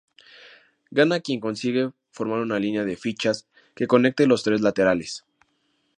[0.91, 5.25] Gana quien consigue formar una línea de fichas que conecte los tres laterales.